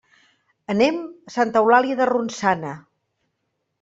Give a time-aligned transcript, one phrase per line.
[0.73, 2.73] Anem a Santa Eulàlia de Ronçana.